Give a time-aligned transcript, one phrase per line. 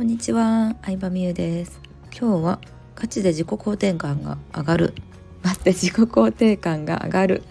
[0.00, 1.78] こんにちは、相葉美優です。
[2.18, 2.58] 今日は
[2.94, 4.94] 価値で自己肯定感が上がる。
[5.42, 7.42] 待って自己肯定感が上がる。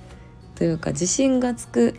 [0.55, 1.93] というか自信がつく、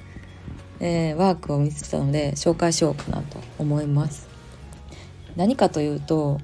[0.80, 4.28] えー、ワークを見つけたので紹介しようかなと思います。
[5.36, 6.40] 何かというと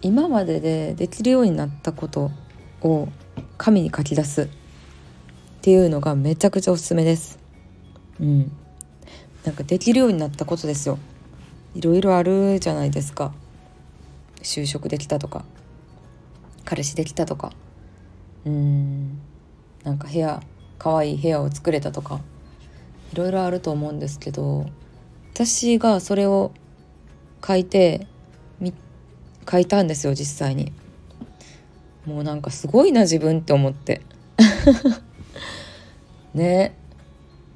[0.00, 2.32] 今まででできるようになったこと
[2.80, 3.08] を
[3.56, 4.42] 紙に書き出す。
[4.42, 4.48] っ
[5.60, 7.38] ていうのがめちゃくちゃおすすめです。
[8.18, 8.50] うん。
[9.44, 10.98] なんかできるようになったことですよ。
[11.74, 13.32] いろいろあるじゃないですか。
[14.42, 15.44] 就職できたとか。
[16.64, 17.52] 彼氏できたとか。
[18.44, 19.18] うん。
[19.84, 20.42] なんか部屋
[20.78, 22.20] 可愛い部屋を作れたとか。
[23.12, 24.66] いろいろあると思うんですけど
[25.34, 26.52] 私がそれを
[27.46, 28.06] 書いて
[28.58, 28.72] み
[29.50, 30.72] 書いたんですよ実際に。
[32.06, 34.00] もうなんかすごいな自分って思って。
[36.34, 36.74] ね。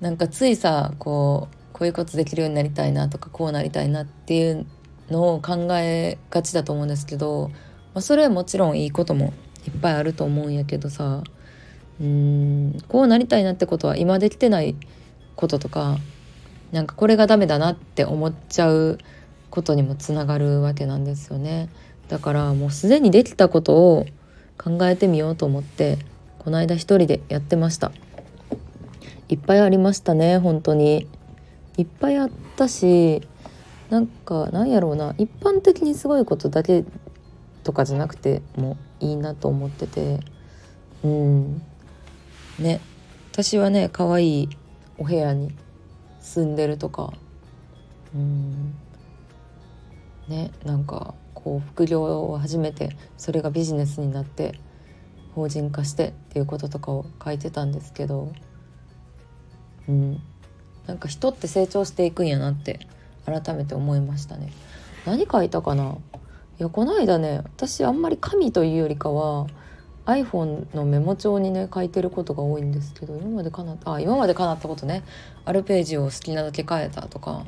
[0.01, 4.65] なんかついさこうこういうことできるようになりたいなとかこうなりたいなっていう
[5.11, 7.51] のを考えがちだと思うんですけど、
[7.93, 9.35] まあ、それはもちろんいいことも
[9.67, 11.23] いっぱいあると思うんやけどさ
[12.01, 14.75] うーんこうなりたいなってことは今できてない
[15.37, 15.99] こととか
[16.73, 18.97] なんかこれがダメだなって思っちゃう
[19.51, 21.69] ことにもつながるわけなんですよね。
[22.09, 24.07] だからもうすでにできたことを
[24.57, 25.99] 考えてみようと思って
[26.39, 27.93] この間一人でやってました
[29.29, 31.09] いっぱいありましたね本当に
[31.77, 33.23] いっぱいあったし
[33.91, 36.85] なんかなんやろうな一般的にすごいことだけ
[37.63, 40.21] とかじゃなくてもいいなと思ってて
[41.05, 41.63] うん。
[42.59, 42.81] ね。
[43.33, 44.49] 私はね可愛い
[44.99, 45.55] お部屋に
[46.21, 47.13] 住んでるとか
[48.15, 48.75] うん。
[50.29, 54.59] ねなんかこう副業を始めてそれがビジネスになって
[55.35, 58.33] 法人化してっていうこととかを書いてたんですけど
[59.89, 60.21] うん。
[60.87, 62.81] なんか人って成長していくんやなって
[63.25, 64.53] 改めて思いましたね。
[65.05, 65.97] 何書いたかな？
[66.59, 69.47] いやこの間ね私あんまり紙というよりかは
[70.07, 75.03] iPhone のメモ帳にね書いてることが多いんですけど今までかなったあ今までかなったことね。
[75.45, 77.45] あるページを好きなだけ変えたとか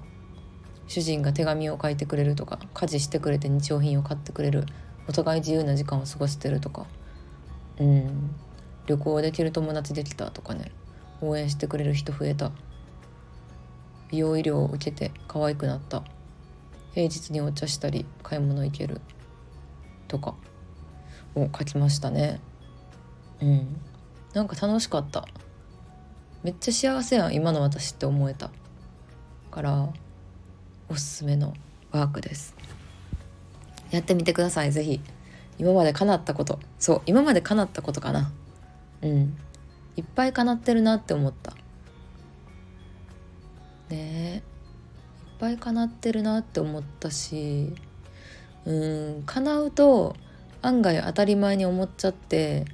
[0.87, 4.67] 主人が手紙を書いてくれるとか家事してくれて日用品を買ってくれる
[5.09, 6.87] お互い自由な時間を過ごしてるとか
[7.79, 8.35] うん。
[8.87, 10.73] 旅行できる友達できたとかね。
[11.21, 12.53] 応援してくれる人増えた。
[14.11, 16.03] 美容医療を受けて可愛くなった。
[16.95, 19.01] 平日にお茶したり買い物行ける
[20.09, 20.35] とか。
[21.35, 22.41] を書きましたね。
[23.41, 23.77] うん。
[24.35, 25.27] なんか楽しかった。
[26.43, 28.51] めっちゃ幸せやん今の私って思えた。
[29.51, 29.89] から
[30.89, 31.55] おすすめの
[31.91, 32.55] ワークです。
[33.91, 35.01] やってみてください是非
[35.59, 36.59] 今まで叶ったこと。
[36.79, 38.33] そう今まで叶ったことかな。
[39.03, 39.37] うん。
[39.97, 41.55] いっぱい叶ってるなって思った。
[45.39, 47.75] ぱい叶ってるなって思ったし
[48.65, 50.17] うん叶うと
[50.63, 52.65] 案外当たり前に思っちゃって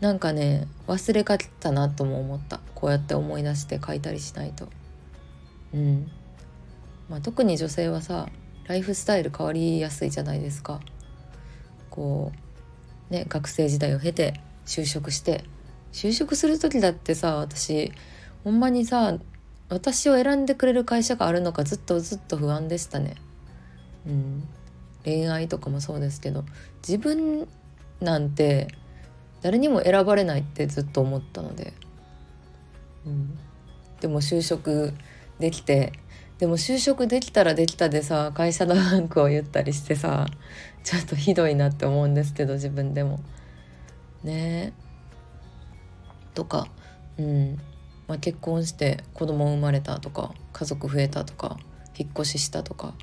[0.00, 2.60] なんかね忘れかけたなとも思った。
[2.74, 4.68] こうやって思い出して書いたりしないと。
[5.72, 6.10] うん。
[7.08, 8.28] まあ特に女性はさ
[8.66, 10.80] ライフスタイル変わりやすいじゃないですか。
[11.88, 12.32] こ
[13.10, 15.44] うね学生時代を経て就職して。
[15.92, 17.92] 就職する時だってさ私
[18.42, 19.16] ほんまにさ
[19.68, 23.14] 私を選んでくれる会社があるのかずっとずっと不安でしたね。
[24.06, 24.48] うん、
[25.04, 26.44] 恋愛とかもそうですけど
[26.86, 27.48] 自分
[28.00, 28.68] なんて
[29.40, 31.72] 誰にも選ばれないってずっと思ったので、
[33.06, 33.38] うん、
[34.00, 34.92] でも就職
[35.38, 35.92] できて
[36.38, 40.26] でも就職できたらできたでさ会社のランクを言ったりしてさ
[40.82, 43.20] ちょっとひどいなって思うんですけど自分でも。
[44.22, 44.72] ね。
[46.34, 46.66] とか、
[47.18, 47.58] うん。
[48.06, 51.58] まあ、結婚して子供生まれたとか家族増えたとか
[51.96, 52.94] 引っ越ししたとか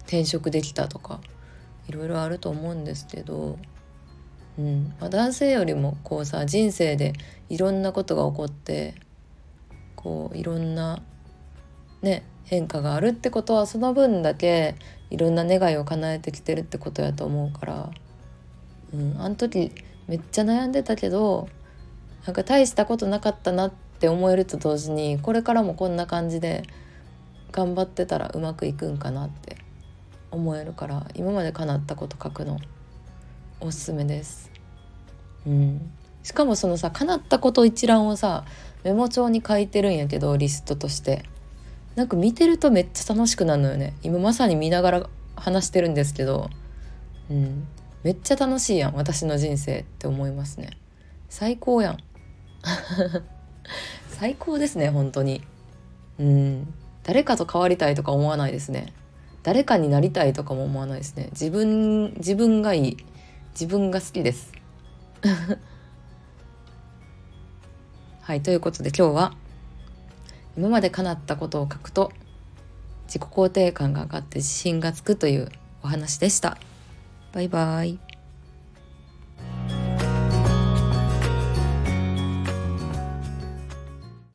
[0.00, 1.20] 転職できたとか
[1.88, 3.58] いろいろあると思うんですけど、
[4.58, 4.94] うん。
[5.00, 7.12] まあ、男性よりもこうさ人生で
[7.48, 8.94] いろんなことが起こって
[9.96, 11.02] こういろんな
[12.02, 14.76] ね変化があるってことはその分だけ
[15.10, 17.90] いろんな願いを叶えてきてるってことやと思うから、
[18.94, 19.72] うん、あの時
[20.06, 21.48] めっちゃ悩んでたけど
[22.26, 26.64] なんか大したことなかったなってって思えると同時にこれからもこんな感じで
[27.52, 29.58] 頑張ってたらうまくいくんかなって
[30.32, 32.58] 思えるから今まで叶ったこと書くの
[33.60, 34.50] おすすめです。
[35.46, 35.92] うん、
[36.24, 38.44] しかもそのさ叶ったこと一覧をさ
[38.82, 41.24] メモ帳に書いてるんやけどリストとして。
[41.94, 43.94] なんか見てるとめっちゃ楽しくなるのよね。
[44.02, 46.48] 今まさに見ながら話してるんですけど、
[47.30, 47.68] うん、
[48.02, 50.70] めっちゃ楽しいやん私の人生って思いますね。
[51.28, 51.98] 最高やん。
[54.22, 55.42] 最高ですね本当に。
[56.20, 56.72] うん。
[57.02, 58.92] 誰かと変わりたいとか思わないですね。
[59.42, 61.30] 誰かになりたいとかも思わないですね。
[61.32, 62.96] 自分自分がいい。
[63.50, 64.52] 自分が好きです。
[68.22, 69.34] はいということで今日は
[70.56, 72.12] 今まで叶ったことを書くと
[73.06, 75.48] 自己肯定感が上がって自信がつくという
[75.82, 76.58] お話でした。
[77.32, 78.11] バイバイ。